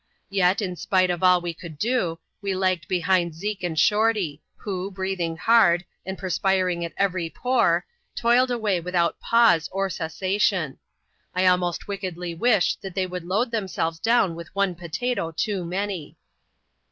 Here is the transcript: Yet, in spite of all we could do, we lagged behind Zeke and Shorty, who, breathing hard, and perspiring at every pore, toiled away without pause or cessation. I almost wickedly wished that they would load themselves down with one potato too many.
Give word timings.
Yet, 0.31 0.63
in 0.63 0.75
spite 0.75 1.11
of 1.11 1.21
all 1.21 1.41
we 1.41 1.53
could 1.53 1.77
do, 1.77 2.17
we 2.41 2.55
lagged 2.55 2.87
behind 2.87 3.35
Zeke 3.35 3.61
and 3.61 3.77
Shorty, 3.77 4.41
who, 4.55 4.89
breathing 4.89 5.37
hard, 5.37 5.85
and 6.07 6.17
perspiring 6.17 6.83
at 6.83 6.93
every 6.97 7.29
pore, 7.29 7.85
toiled 8.15 8.49
away 8.49 8.79
without 8.79 9.19
pause 9.19 9.69
or 9.71 9.91
cessation. 9.91 10.79
I 11.35 11.45
almost 11.45 11.87
wickedly 11.87 12.33
wished 12.33 12.81
that 12.81 12.95
they 12.95 13.05
would 13.05 13.25
load 13.25 13.51
themselves 13.51 13.99
down 13.99 14.33
with 14.33 14.47
one 14.55 14.73
potato 14.73 15.29
too 15.31 15.63
many. 15.63 16.17